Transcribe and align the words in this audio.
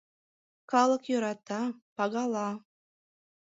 Калык 0.71 1.03
йӧрата, 1.09 1.61
пагала. 1.95 2.49